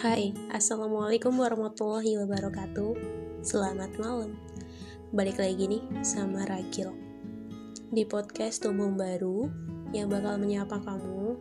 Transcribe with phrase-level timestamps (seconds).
[0.00, 2.96] Hai, Assalamualaikum warahmatullahi wabarakatuh.
[3.44, 4.32] Selamat malam.
[5.12, 6.88] Balik lagi nih sama Ragil.
[7.92, 9.52] Di podcast Tumbuh Baru
[9.92, 11.36] Yang bakal menyapa kamu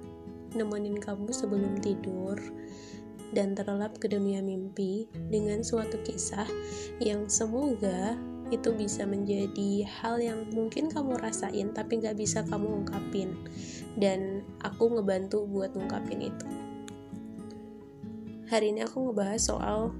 [0.59, 2.35] Nemenin kamu sebelum tidur
[3.31, 6.51] Dan terlelap ke dunia mimpi Dengan suatu kisah
[6.99, 8.19] Yang semoga
[8.51, 13.39] itu bisa menjadi hal yang mungkin kamu rasain tapi gak bisa kamu ungkapin.
[13.95, 16.68] Dan aku ngebantu buat ungkapin itu
[18.49, 19.93] Hari ini aku ngebahas soal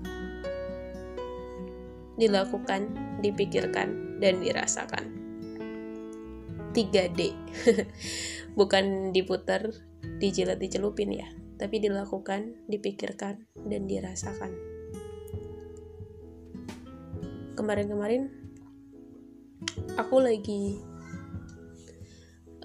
[2.17, 2.89] dilakukan,
[3.22, 5.05] dipikirkan, dan dirasakan.
[6.73, 7.30] 3D.
[8.59, 9.70] Bukan diputar,
[10.17, 11.30] dijilat, dicelupin ya,
[11.62, 14.58] tapi dilakukan, dipikirkan, dan dirasakan.
[17.53, 18.34] Kemarin-kemarin
[19.94, 20.81] aku lagi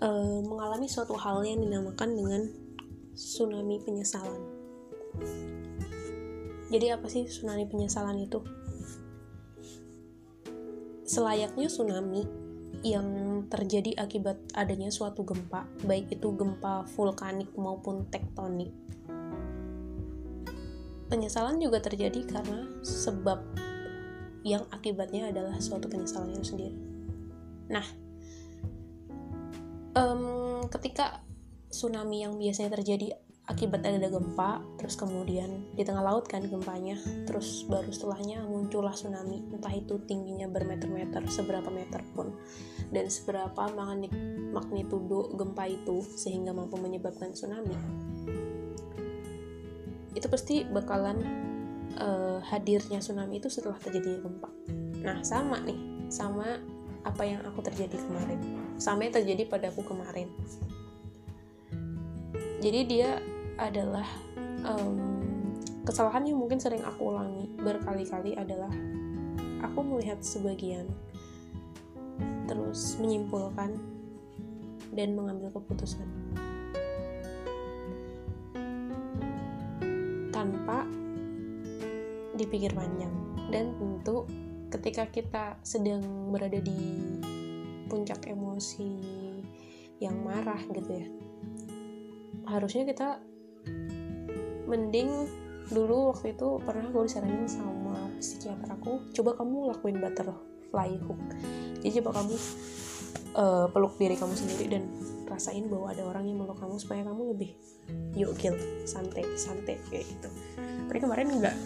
[0.01, 2.43] uh, mengalami suatu hal yang dinamakan dengan
[3.12, 4.53] tsunami penyesalan
[6.74, 8.43] jadi apa sih tsunami penyesalan itu?
[11.07, 12.26] Selayaknya tsunami
[12.82, 13.07] yang
[13.46, 18.74] terjadi akibat adanya suatu gempa, baik itu gempa vulkanik maupun tektonik.
[21.07, 23.38] Penyesalan juga terjadi karena sebab
[24.42, 26.76] yang akibatnya adalah suatu penyesalan itu sendiri.
[27.70, 27.87] Nah,
[29.95, 31.23] um, ketika
[31.70, 33.15] tsunami yang biasanya terjadi
[33.46, 37.01] akibat ada gempa terus kemudian di tengah laut kan gempanya.
[37.24, 39.41] Terus baru setelahnya muncullah tsunami.
[39.49, 42.37] Entah itu tingginya bermeter-meter seberapa meter pun.
[42.93, 43.73] Dan seberapa
[44.52, 47.73] magnitudo gempa itu sehingga mampu menyebabkan tsunami.
[50.13, 51.16] Itu pasti bakalan
[51.96, 54.52] uh, hadirnya tsunami itu setelah terjadi gempa.
[55.01, 55.80] Nah sama nih.
[56.13, 56.60] Sama
[57.09, 58.37] apa yang aku terjadi kemarin.
[58.76, 60.29] Sama yang terjadi padaku kemarin.
[62.60, 63.16] Jadi dia
[63.57, 64.04] adalah
[64.65, 64.97] um,
[65.84, 68.72] kesalahan yang mungkin sering aku ulangi berkali-kali adalah
[69.60, 70.88] aku melihat sebagian
[72.48, 73.76] terus menyimpulkan
[74.92, 76.04] dan mengambil keputusan.
[80.30, 80.84] Tanpa
[82.36, 83.12] dipikir panjang.
[83.48, 84.26] Dan tentu
[84.75, 87.06] ketika kita sedang berada di
[87.86, 88.91] puncak emosi
[90.02, 91.06] yang marah gitu ya
[92.44, 93.22] harusnya kita
[94.64, 95.10] mending
[95.72, 101.20] dulu waktu itu pernah gue disaranin sama psikiater aku coba kamu lakuin butterfly hook.
[101.80, 102.34] Jadi coba kamu
[103.36, 104.84] uh, peluk diri kamu sendiri dan
[105.25, 107.50] rasain bahwa ada orang yang meluk kamu supaya kamu lebih
[108.14, 108.54] yuk gil
[108.84, 110.28] santai santai kayak gitu.
[110.88, 111.56] Tapi kemarin enggak.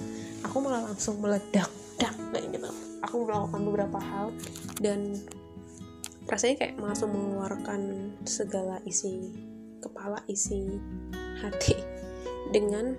[0.46, 2.70] Aku malah langsung meledak dak kayak gitu.
[3.02, 4.30] Aku melakukan beberapa hal
[4.78, 5.18] dan
[6.30, 9.32] rasanya kayak langsung mengeluarkan segala isi
[9.82, 10.78] kepala isi
[11.38, 11.97] hati
[12.48, 12.96] dengan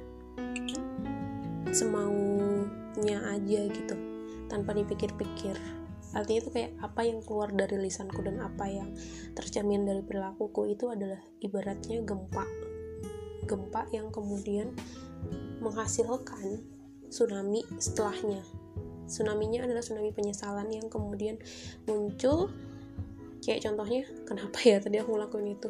[1.70, 3.96] semaunya aja gitu
[4.50, 5.56] tanpa dipikir-pikir.
[6.10, 8.90] Artinya itu kayak apa yang keluar dari lisanku dan apa yang
[9.38, 12.46] tercermin dari perilakuku itu adalah ibaratnya gempa.
[13.46, 14.74] Gempa yang kemudian
[15.62, 16.66] menghasilkan
[17.14, 18.42] tsunami setelahnya.
[19.06, 21.38] Tsunaminya adalah tsunami penyesalan yang kemudian
[21.86, 22.50] muncul.
[23.46, 25.70] Kayak contohnya kenapa ya tadi aku ngelakuin itu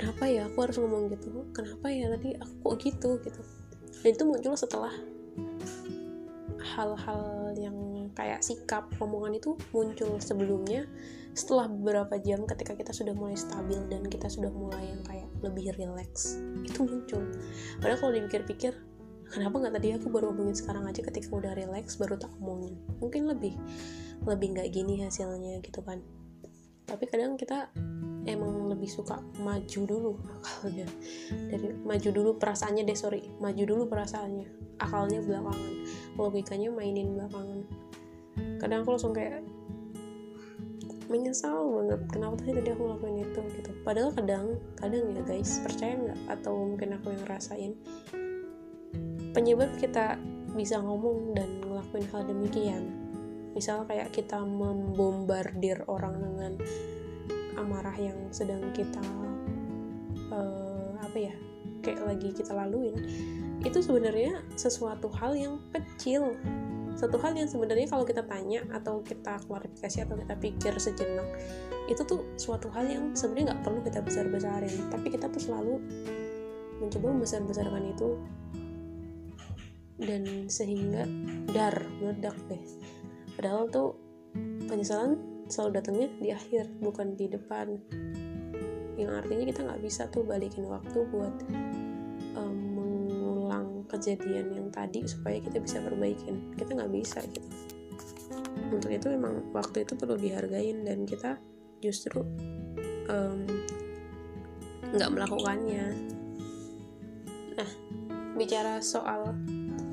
[0.00, 1.44] kenapa ya aku harus ngomong gitu?
[1.52, 3.10] Kenapa ya tadi aku kok gitu?
[3.20, 3.40] Gitu.
[4.00, 4.94] Dan itu muncul setelah
[6.72, 10.88] hal-hal yang kayak sikap omongan itu muncul sebelumnya
[11.36, 15.76] setelah beberapa jam ketika kita sudah mulai stabil dan kita sudah mulai yang kayak lebih
[15.76, 17.22] relax itu muncul.
[17.78, 18.72] Padahal kalau dipikir-pikir
[19.30, 22.74] kenapa nggak tadi aku baru ngomongin sekarang aja ketika udah relax baru tak omongin?
[22.98, 23.54] Mungkin lebih
[24.24, 26.02] lebih nggak gini hasilnya gitu kan.
[26.88, 27.70] Tapi kadang kita
[28.28, 30.88] emang lebih suka maju dulu akalnya.
[31.30, 33.24] Dari maju dulu perasaannya deh sorry.
[33.40, 35.74] Maju dulu perasaannya akalnya belakangan.
[36.16, 37.60] Logikanya mainin belakangan.
[38.60, 39.44] Kadang aku langsung kayak
[41.10, 43.70] menyesal banget kenapa sih tadi aku ngelakuin itu gitu.
[43.82, 44.46] Padahal kadang
[44.78, 45.60] kadang ya guys.
[45.64, 46.18] Percaya nggak?
[46.28, 47.72] Atau mungkin aku yang ngerasain.
[49.30, 50.18] Penyebab kita
[50.54, 52.84] bisa ngomong dan ngelakuin hal demikian.
[53.54, 56.52] Misal kayak kita membombardir orang dengan
[57.60, 59.04] amarah yang sedang kita
[60.32, 61.34] uh, apa ya
[61.84, 62.96] kayak lagi kita laluin
[63.60, 66.32] itu sebenarnya sesuatu hal yang kecil.
[66.96, 71.28] Satu hal yang sebenarnya kalau kita tanya atau kita klarifikasi atau kita pikir sejenak
[71.88, 75.80] itu tuh suatu hal yang sebenarnya nggak perlu kita besar besarin tapi kita tuh selalu
[76.76, 78.20] mencoba membesar besarkan itu
[80.00, 81.08] dan sehingga
[81.52, 82.62] dar meledak deh.
[83.36, 83.96] Padahal tuh
[84.68, 87.76] penyesalan selalu datangnya di akhir bukan di depan.
[88.94, 91.34] Yang artinya kita nggak bisa tuh balikin waktu buat
[92.38, 96.54] um, mengulang kejadian yang tadi supaya kita bisa perbaikin.
[96.54, 97.48] Kita nggak bisa gitu.
[98.70, 101.36] Untuk itu memang waktu itu perlu dihargain dan kita
[101.82, 102.22] justru
[104.94, 105.86] nggak um, melakukannya.
[107.58, 107.70] Nah
[108.38, 109.34] bicara soal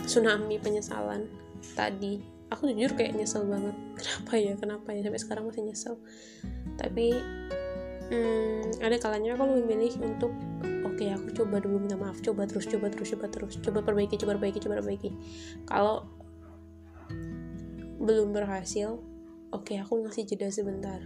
[0.06, 1.28] tsunami penyesalan
[1.76, 3.76] tadi aku jujur kayak nyesel banget
[4.18, 5.96] kenapa ya kenapa ya sampai sekarang masih nyesel.
[6.74, 7.14] Tapi
[8.10, 10.34] hmm, ada kalanya aku lebih milih untuk
[10.82, 14.18] oke okay, aku coba dulu minta maaf coba terus coba terus coba terus coba perbaiki
[14.18, 15.14] coba perbaiki coba perbaiki.
[15.70, 16.10] Kalau
[18.02, 18.98] belum berhasil
[19.54, 20.98] oke okay, aku ngasih jeda sebentar.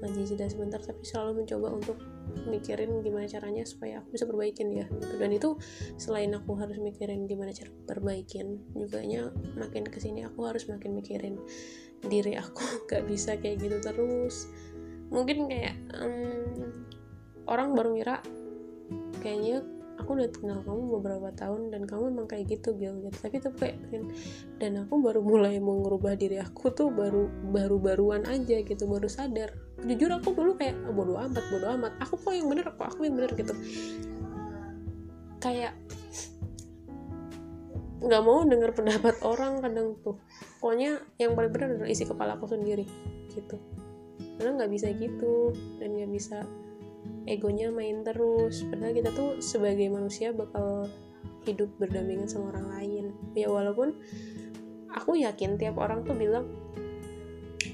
[0.00, 1.96] Ngasih jeda sebentar tapi selalu mencoba untuk
[2.46, 4.86] mikirin gimana caranya supaya aku bisa perbaikin ya.
[4.88, 5.14] Gitu.
[5.16, 5.56] Dan itu
[5.96, 10.94] selain aku harus mikirin gimana cara perbaikin juga nya makin ke sini aku harus makin
[10.96, 11.40] mikirin
[12.04, 12.62] diri aku.
[12.90, 14.48] Gak bisa kayak gitu terus.
[15.08, 16.72] Mungkin kayak um,
[17.48, 18.16] orang baru ngira
[19.20, 19.64] kayaknya
[20.04, 23.16] aku udah kenal kamu beberapa tahun dan kamu emang kayak gitu gitu, gitu.
[23.24, 23.80] tapi tuh kayak
[24.60, 29.08] dan aku baru mulai mau ngerubah diri aku tuh baru baru baruan aja gitu baru
[29.08, 29.56] sadar.
[29.80, 31.92] Jujur aku dulu kayak oh, bodoh amat bodoh amat.
[32.04, 33.56] Aku kok yang bener kok aku yang bener gitu.
[35.40, 35.72] Kayak
[38.04, 40.20] nggak mau dengar pendapat orang kadang tuh.
[40.60, 42.84] Pokoknya yang paling benar adalah isi kepala aku sendiri
[43.32, 43.56] gitu.
[44.36, 46.44] Karena nggak bisa gitu dan nggak bisa
[47.24, 48.64] egonya main terus.
[48.68, 50.88] Padahal kita tuh sebagai manusia bakal
[51.44, 53.04] hidup berdampingan sama orang lain.
[53.36, 53.96] Ya walaupun
[54.94, 56.46] aku yakin tiap orang tuh bilang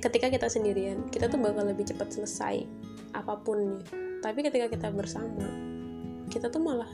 [0.01, 2.65] ketika kita sendirian kita tuh bakal lebih cepat selesai
[3.13, 3.85] apa pun
[4.25, 5.45] tapi ketika kita bersama
[6.33, 6.89] kita tuh malah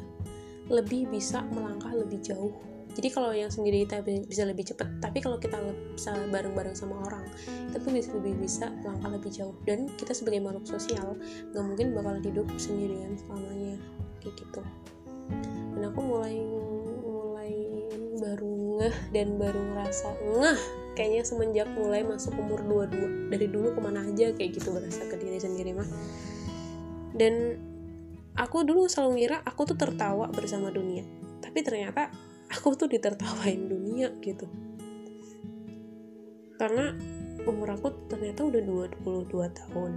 [0.66, 2.54] lebih bisa melangkah lebih jauh
[2.96, 5.60] jadi kalau yang sendiri kita bisa lebih cepat tapi kalau kita
[5.92, 7.28] bisa bareng-bareng sama orang
[7.68, 9.52] kita tuh bisa lebih bisa melangkah lebih jauh.
[9.68, 11.12] Dan kita sebagai makhluk sosial
[11.52, 13.76] nggak mungkin bakal hidup sendirian selamanya
[14.24, 14.60] kayak gitu.
[15.76, 16.40] Dan aku mulai
[17.04, 17.52] mulai
[18.16, 20.60] baru ngeh dan baru ngerasa ngeh.
[20.96, 25.20] Kayaknya semenjak mulai masuk umur 22 dari dulu ke mana aja kayak gitu berasa ke
[25.20, 25.88] diri sendiri mah.
[27.12, 27.60] Dan
[28.40, 31.04] aku dulu selalu ngira aku tuh tertawa bersama dunia
[31.56, 32.12] tapi ternyata
[32.50, 34.46] aku tuh ditertawain dunia gitu.
[36.56, 36.96] Karena
[37.44, 38.62] umur aku ternyata udah
[39.02, 39.92] 22 tahun.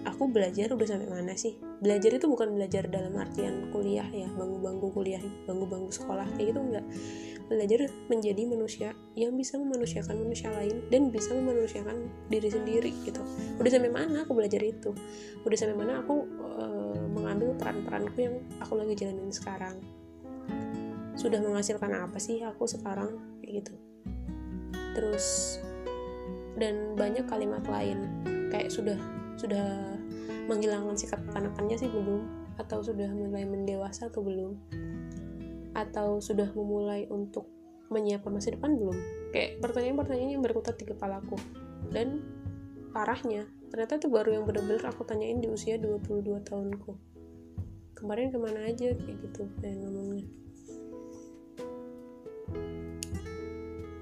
[0.00, 1.60] Aku belajar udah sampai mana sih?
[1.80, 6.86] Belajar itu bukan belajar dalam artian kuliah ya bangku-bangku kuliah bangku-bangku sekolah kayak gitu enggak.
[7.52, 13.20] Belajar menjadi manusia yang bisa memanusiakan manusia lain dan bisa memanusiakan diri sendiri gitu.
[13.60, 14.92] Udah sampai mana aku belajar itu?
[15.44, 19.76] Udah sampai mana aku uh, mengambil peran-peranku yang aku lagi jalanin sekarang
[21.20, 23.20] sudah menghasilkan apa sih aku sekarang?
[23.44, 23.74] Kayak gitu.
[24.96, 25.60] Terus
[26.56, 28.08] dan banyak kalimat lain.
[28.48, 28.98] Kayak sudah
[29.36, 30.00] sudah
[30.48, 32.24] menghilangkan sikap kekanakannya sih belum.
[32.56, 34.56] Atau sudah mulai mendewasa atau belum.
[35.76, 37.52] Atau sudah memulai untuk
[37.92, 38.96] menyiapkan masa depan belum.
[39.36, 41.36] Kayak pertanyaan-pertanyaan yang berkutat di kepalaku
[41.90, 42.22] dan
[42.90, 46.92] parahnya ternyata itu baru yang benar-benar aku tanyain di usia 22 tahunku.
[47.94, 48.94] Kemarin ke mana aja?
[48.94, 50.39] Kayak gitu kayak ngomongnya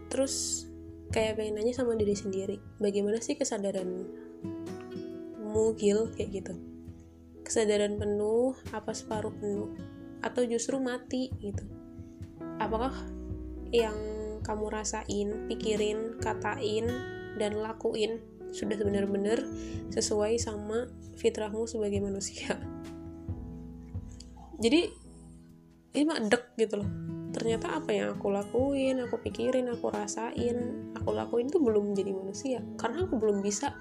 [0.08, 0.64] terus
[1.12, 4.08] kayak pengen nanya sama diri sendiri bagaimana sih kesadaran
[5.48, 6.54] mugil kayak gitu.
[7.42, 9.72] Kesadaran penuh apa separuh penuh?
[10.20, 11.64] Atau justru mati gitu?
[12.60, 12.92] Apakah
[13.72, 13.96] yang
[14.44, 16.86] kamu rasain pikirin katain
[17.40, 18.20] dan lakuin
[18.52, 19.40] sudah benar-benar
[19.92, 22.54] sesuai sama fitrahmu sebagai manusia?
[24.62, 24.92] Jadi
[25.96, 26.90] ini mah dek gitu loh
[27.38, 32.58] ternyata apa yang aku lakuin aku pikirin aku rasain aku lakuin itu belum menjadi manusia.
[32.74, 33.72] Karena aku belum bisa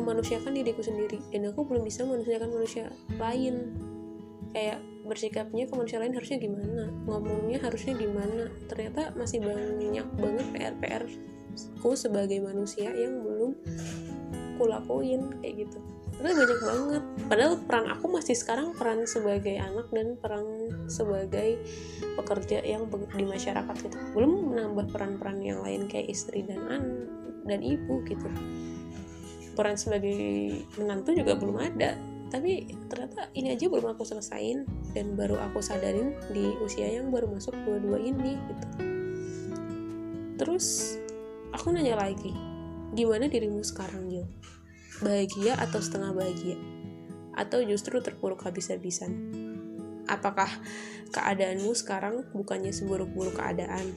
[0.00, 2.88] memanusiakan diriku sendiri dan aku belum bisa memanusiakan manusia
[3.20, 3.76] lain.
[4.54, 6.88] Kayak bersikapnya ke manusia lain harusnya gimana?
[7.10, 8.48] Ngomongnya harusnya gimana?
[8.70, 11.04] Ternyata masih banyak banget PR-PR
[11.78, 13.54] ku sebagai manusia yang belum
[14.58, 15.78] kulakuin kayak gitu
[16.18, 17.02] karena banyak banget.
[17.26, 20.46] Padahal peran aku masih sekarang peran sebagai anak dan peran
[20.86, 21.58] sebagai
[22.16, 26.84] pekerja yang di masyarakat gitu belum menambah peran-peran yang lain kayak istri dan an
[27.44, 28.28] dan ibu gitu.
[29.54, 30.14] Peran sebagai
[30.80, 31.98] menantu juga belum ada.
[32.32, 37.30] Tapi ternyata ini aja belum aku selesain dan baru aku sadarin di usia yang baru
[37.30, 38.66] masuk dua-dua ini gitu.
[40.34, 40.98] Terus
[41.54, 42.34] aku nanya lagi
[42.94, 44.26] gimana dirimu sekarang Gil
[45.04, 46.56] bahagia atau setengah bahagia?
[47.36, 49.12] Atau justru terpuruk habis-habisan?
[50.08, 50.48] Apakah
[51.12, 53.92] keadaanmu sekarang bukannya seburuk-buruk keadaan?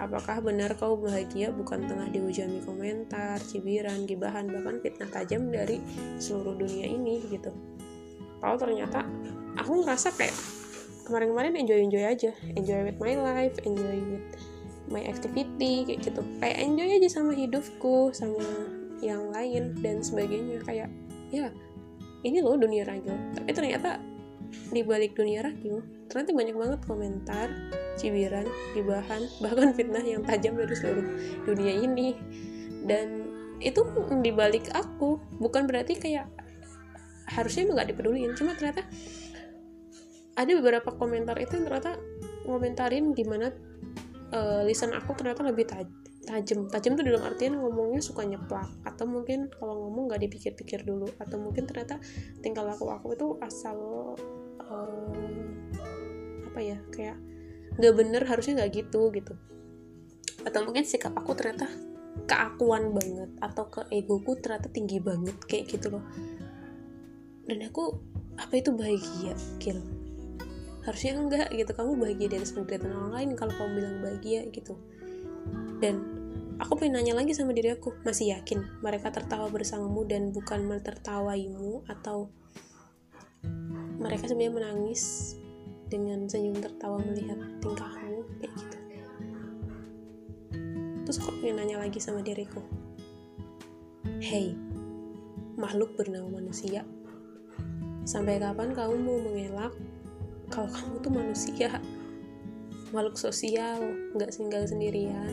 [0.00, 5.76] Apakah benar kau bahagia bukan tengah dihujani komentar cibiran gibahan bahkan fitnah tajam dari
[6.16, 7.52] seluruh dunia ini gitu?
[8.40, 9.04] Kalau ternyata
[9.60, 10.32] aku ngerasa kayak
[11.04, 12.32] kemarin-kemarin enjoy-enjoy aja.
[12.56, 14.28] Enjoy with my life enjoy with
[14.88, 16.24] my activity kayak gitu.
[16.40, 20.60] Kayak enjoy aja sama hidupku sama yang lain dan sebagainya.
[20.64, 20.88] Kayak
[21.32, 21.52] ya
[22.24, 23.16] ini loh dunia ragil.
[23.36, 24.00] Tapi ternyata
[24.70, 25.78] di balik dunia ragil
[26.10, 27.46] ternyata banyak banget komentar
[27.94, 28.42] cibiran
[28.74, 31.06] gibahan bahkan fitnah yang tajam dari seluruh
[31.46, 32.16] dunia ini.
[32.84, 33.28] Dan
[33.60, 33.84] itu
[34.24, 36.26] di balik aku bukan berarti kayak
[37.30, 38.32] harusnya emang gak dipeduliin.
[38.34, 38.88] Cuma ternyata
[40.40, 42.00] ada beberapa komentar itu yang ternyata
[42.48, 43.52] ngomentarin gimana
[44.32, 45.86] uh, lisan aku ternyata lebih taj
[46.30, 46.70] tajam.
[46.70, 51.36] Tajam tuh dalam artian ngomongnya suka nyeplak atau mungkin kalau ngomong nggak dipikir-pikir dulu atau
[51.42, 51.98] mungkin ternyata
[52.38, 53.76] tinggal laku aku itu asal
[54.62, 55.50] uh,
[56.50, 57.18] apa ya kayak
[57.78, 59.34] nggak bener harusnya nggak gitu gitu.
[60.46, 61.66] Atau mungkin sikap aku ternyata
[62.26, 66.04] keakuan banget atau ke egoku ternyata tinggi banget kayak gitu loh.
[67.44, 67.98] Dan aku
[68.38, 69.82] apa itu bahagia kill
[70.84, 71.70] harusnya enggak gitu.
[71.76, 74.74] Kamu bahagia dari penderitaan orang lain kalau kamu bilang bahagia gitu.
[75.80, 76.19] Dan
[76.60, 77.96] aku pengen nanya lagi sama diri aku.
[78.04, 82.28] Masih yakin mereka tertawa bersamamu dan bukan menertawaimu atau
[84.00, 85.34] mereka sebenarnya menangis
[85.88, 88.76] dengan senyum tertawa melihat tingkahmu kayak gitu.
[91.08, 92.62] Terus aku pengen nanya lagi sama diriku.
[94.20, 94.54] Hey
[95.60, 96.88] makhluk bernama manusia.
[98.08, 99.76] Sampai kapan kamu mau mengelak
[100.48, 101.70] kalau kamu tuh manusia?
[102.90, 103.76] Makhluk sosial
[104.16, 105.30] nggak tinggal sendirian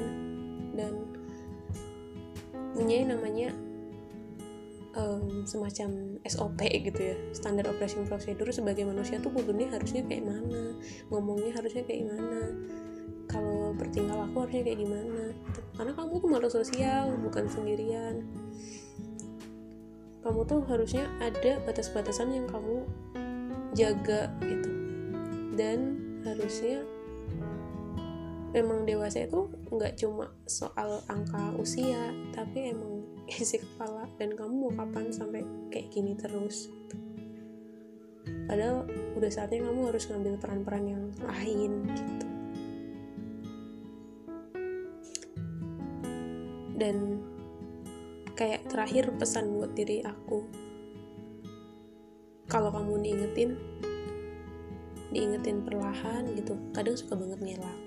[0.75, 0.93] dan
[2.77, 3.49] punya namanya
[4.93, 10.77] um, semacam SOP gitu ya standar operation procedure sebagai manusia tuh kudunya harusnya kayak mana
[11.09, 12.53] ngomongnya harusnya kayak mana
[13.27, 15.23] kalau bertingkah laku harusnya kayak gimana.
[15.75, 18.23] Karena kamu tuh makhluk sosial bukan sendirian.
[20.23, 22.87] Kamu tuh harusnya ada batas-batasan yang kamu
[23.75, 24.71] jaga gitu.
[25.59, 25.79] Dan
[26.23, 26.87] harusnya
[28.57, 34.09] memang dewasa itu nggak cuma soal angka usia tapi emang isi kepala.
[34.17, 36.73] Dan kamu mau kapan sampai kayak gini terus?
[38.47, 42.27] Padahal udah saatnya kamu harus ngambil peran-peran yang lain gitu.
[46.77, 46.97] Dan
[48.37, 50.45] kayak terakhir pesan buat diri aku.
[52.47, 53.59] Kalau kamu diingetin
[55.07, 57.86] diingetin perlahan gitu kadang suka banget ngelak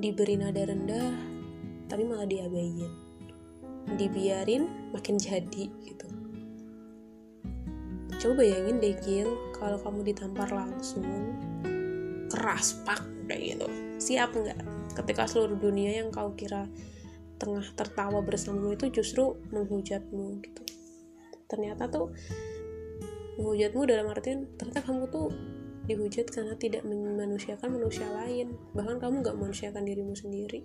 [0.00, 1.12] diberi nada rendah
[1.86, 3.10] tapi malah diabaiin
[3.96, 6.06] dibiarin makin jadi gitu.
[8.20, 11.04] Coba bayangin deh Gil kalau kamu ditampar langsung
[12.28, 13.66] keras pak kayak gitu.
[13.96, 14.58] Siap nggak?
[14.92, 16.68] Ketika seluruh dunia yang kau kira
[17.40, 20.62] tengah tertawa bersamamu itu justru menghujatmu gitu.
[21.48, 22.12] Ternyata tuh
[23.40, 25.32] menghujatmu dalam artian ternyata kamu tuh
[25.90, 28.54] dihujat karena tidak memanusiakan manusia lain.
[28.78, 30.62] Bahkan kamu gak manusiakan dirimu sendiri.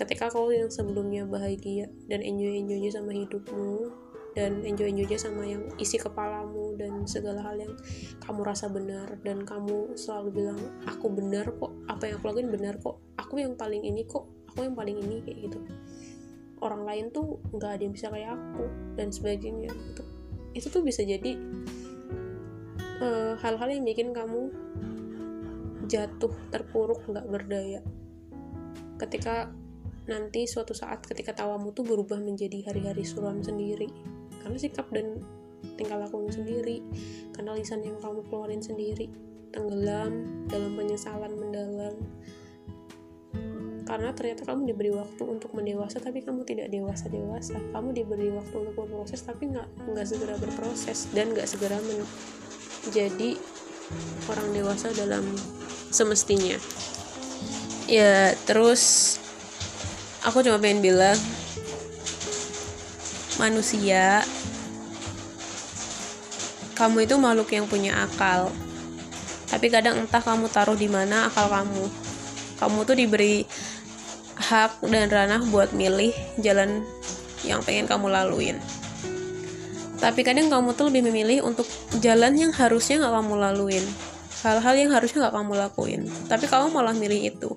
[0.00, 3.92] Ketika kau yang sebelumnya bahagia dan enjoy enjoy sama hidupmu
[4.32, 7.76] dan enjoy enjoy sama yang isi kepalamu dan segala hal yang
[8.24, 12.74] kamu rasa benar dan kamu selalu bilang aku benar kok apa yang aku lakuin benar
[12.80, 12.96] kok.
[13.20, 15.58] Aku yang paling ini kok aku yang paling ini kayak gitu.
[16.64, 18.64] Orang lain tuh nggak ada yang bisa kayak aku
[18.96, 20.02] dan sebagainya gitu.
[20.56, 21.36] Itu tuh bisa jadi
[23.40, 24.52] hal-hal uh, yang bikin kamu
[25.88, 27.80] jatuh terpuruk nggak berdaya.
[29.00, 29.48] Ketika
[30.06, 33.90] nanti suatu saat ketika tawamu tuh berubah menjadi hari-hari suram sendiri.
[34.40, 35.20] Karena sikap dan
[35.76, 36.80] tingkah lakumu sendiri
[37.36, 39.12] karena lisan yang kamu keluarin sendiri
[39.52, 41.96] tenggelam dalam penyesalan mendalam.
[43.84, 48.54] Karena ternyata kamu diberi waktu untuk mendewasa tapi kamu tidak dewasa dewasa kamu diberi waktu
[48.54, 52.06] untuk berproses tapi nggak nggak segera berproses dan nggak segera men
[52.88, 53.36] jadi
[54.30, 55.24] orang dewasa dalam
[55.92, 56.56] semestinya.
[57.84, 59.16] Ya terus
[60.24, 61.18] aku cuma pengen bilang
[63.36, 64.24] manusia
[66.78, 68.48] kamu itu makhluk yang punya akal.
[69.50, 71.84] Tapi kadang entah kamu taruh di mana akal kamu.
[72.56, 73.44] Kamu tuh diberi
[74.40, 76.80] hak dan ranah buat milih jalan
[77.44, 78.56] yang pengen kamu laluin
[80.00, 81.68] tapi kadang kamu tuh lebih memilih untuk
[82.00, 83.84] jalan yang harusnya nggak kamu laluin.
[84.40, 86.02] Hal-hal yang harusnya nggak kamu lakuin.
[86.24, 87.52] Tapi kamu malah milih itu.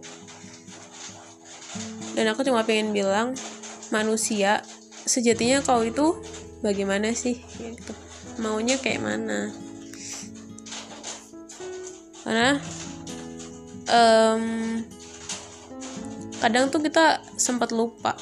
[2.20, 3.32] Dan aku cuma pengen bilang
[3.96, 4.60] manusia
[5.08, 6.20] sejatinya kau itu
[6.60, 7.40] bagaimana sih?
[7.40, 7.96] Gitu.
[8.44, 9.48] Maunya kayak mana?
[12.28, 12.60] Karena
[13.88, 14.44] um,
[16.44, 18.20] kadang tuh kita sempat lupa.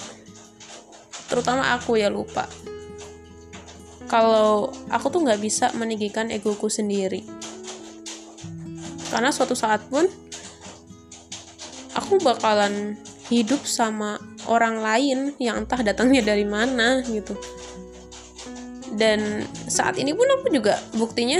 [1.25, 2.60] Terutama aku ya lupa
[4.11, 7.23] kalau aku tuh nggak bisa meninggikan egoku sendiri.
[9.07, 10.03] Karena suatu saat pun
[11.95, 12.99] aku bakalan
[13.31, 14.19] hidup sama
[14.51, 17.39] orang lain yang entah datangnya dari mana gitu.
[18.91, 21.39] Dan saat ini pun aku juga buktinya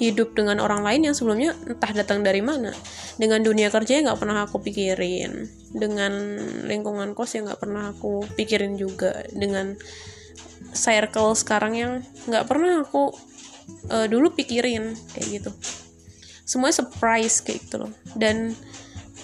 [0.00, 2.72] hidup dengan orang lain yang sebelumnya entah datang dari mana.
[3.20, 5.44] Dengan dunia kerja yang nggak pernah aku pikirin.
[5.76, 9.20] Dengan lingkungan kos yang nggak pernah aku pikirin juga.
[9.28, 9.76] Dengan
[10.72, 11.92] circle sekarang yang
[12.26, 13.14] nggak pernah aku
[13.90, 15.50] uh, dulu pikirin kayak gitu.
[16.46, 17.92] Semuanya surprise kayak gitu loh.
[18.18, 18.54] Dan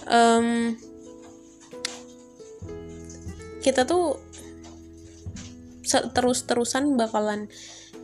[0.07, 0.79] um,
[3.62, 4.23] kita tuh
[5.87, 7.50] terus-terusan bakalan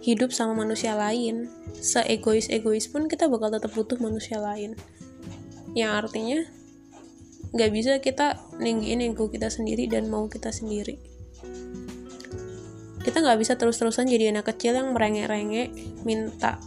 [0.02, 1.46] hidup sama manusia lain.
[1.78, 4.74] Seegois-egois pun kita bakal tetap butuh manusia lain.
[5.78, 6.40] Yang artinya
[7.52, 11.11] nggak bisa kita ninggiin ego kita sendiri dan mau kita sendiri
[13.22, 15.70] nggak bisa terus-terusan jadi anak kecil yang merengek-rengek
[16.02, 16.58] minta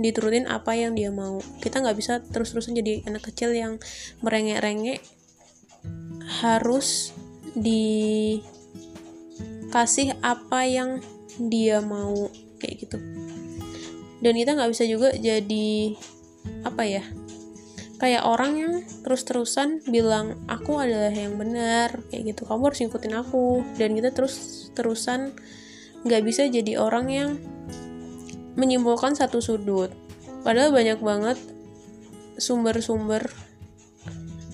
[0.00, 1.40] diturutin apa yang dia mau.
[1.60, 3.76] Kita nggak bisa terus-terusan jadi anak kecil yang
[4.24, 5.00] merengek-rengek
[6.44, 7.12] harus
[7.52, 8.38] di
[9.72, 11.00] kasih apa yang
[11.36, 12.28] dia mau
[12.60, 12.98] kayak gitu.
[14.22, 15.98] Dan kita nggak bisa juga jadi
[16.66, 17.02] apa ya
[18.02, 18.74] kayak orang yang
[19.06, 22.42] terus-terusan bilang aku adalah yang benar kayak gitu.
[22.50, 23.62] Kamu harus ngikutin aku.
[23.78, 25.38] Dan kita terus-terusan
[26.02, 27.30] nggak bisa jadi orang yang
[28.58, 29.90] menyimpulkan satu sudut.
[30.42, 31.38] Padahal banyak banget
[32.36, 33.30] sumber-sumber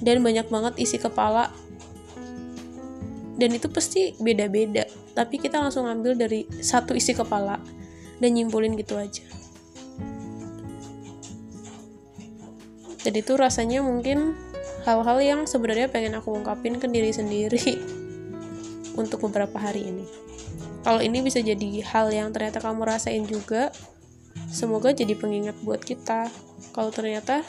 [0.05, 1.51] dan banyak banget isi kepala.
[3.39, 4.87] Dan itu pasti beda-beda
[5.19, 7.59] tapi kita langsung ambil dari satu isi kepala
[8.23, 9.27] dan nyimpulin gitu aja.
[13.03, 14.39] Jadi itu rasanya mungkin
[14.87, 17.59] hal-hal yang sebenarnya pengen aku ungkapin ke diri sendiri
[19.01, 20.07] untuk beberapa hari ini
[20.87, 23.71] kalau ini bisa jadi hal yang ternyata kamu rasain juga
[24.49, 26.31] semoga jadi pengingat buat kita
[26.71, 27.43] kalau ternyata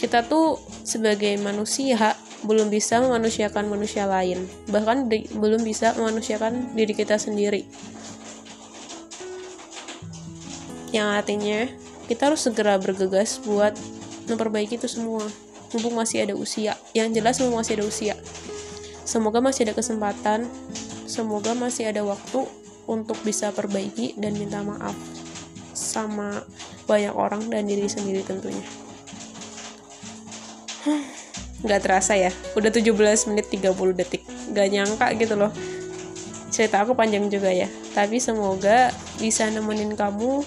[0.00, 7.16] kita tuh sebagai manusia belum bisa memanusiakan manusia lain, bahkan belum bisa memanusiakan diri kita
[7.16, 7.64] sendiri.
[10.92, 11.60] Yang artinya,
[12.06, 13.72] kita harus segera bergegas buat
[14.28, 15.24] memperbaiki itu semua,
[15.72, 16.76] mumpung masih ada usia.
[16.92, 18.14] Yang jelas mumpung masih ada usia.
[19.08, 20.46] Semoga masih ada kesempatan,
[21.04, 22.46] semoga masih ada waktu
[22.84, 24.96] untuk bisa perbaiki dan minta maaf
[25.72, 26.44] sama
[26.84, 28.64] banyak orang dan diri sendiri tentunya.
[31.64, 34.22] Nggak terasa ya udah 17 menit 30 detik.
[34.52, 35.50] Gak nyangka gitu loh.
[36.52, 37.66] Cerita aku panjang juga ya.
[37.96, 40.44] Tapi semoga bisa nemenin kamu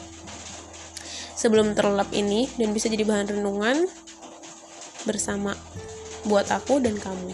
[1.37, 3.89] sebelum terlelap ini dan bisa jadi bahan renungan
[5.05, 5.57] bersama
[6.25, 7.33] buat aku dan kamu.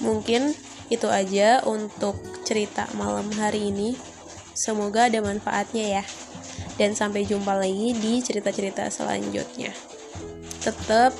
[0.00, 0.56] Mungkin
[0.90, 3.94] itu aja untuk cerita malam hari ini.
[4.58, 6.04] Semoga ada manfaatnya ya.
[6.76, 9.70] Dan sampai jumpa lagi di cerita-cerita selanjutnya.
[10.60, 11.14] Tetap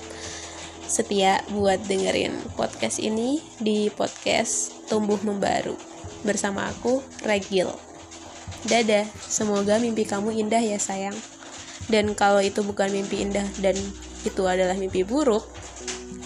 [0.90, 5.78] setia buat dengerin podcast ini di podcast Tumbuh Membaru.
[6.26, 7.70] Bersama aku Regil.
[8.66, 11.14] Dadah, semoga mimpi kamu indah ya sayang.
[11.87, 13.78] Dan kalau itu bukan mimpi indah dan
[14.26, 15.46] itu adalah mimpi buruk,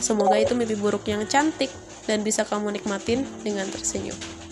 [0.02, 1.70] semoga itu mimpi buruk yang cantik
[2.04, 4.43] dan bisa kamu nikmatin dengan tersenyum.